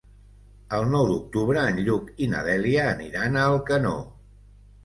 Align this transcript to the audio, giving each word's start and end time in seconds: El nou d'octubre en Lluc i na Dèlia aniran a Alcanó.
El 0.77 0.85
nou 0.93 1.03
d'octubre 1.09 1.65
en 1.73 1.77
Lluc 1.89 2.09
i 2.27 2.31
na 2.33 2.41
Dèlia 2.49 2.89
aniran 2.97 3.39
a 3.39 3.45
Alcanó. 3.53 3.97